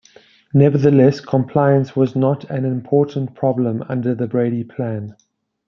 [0.55, 5.15] Nevertheless, compliance was not an important problem under the Brady Plan.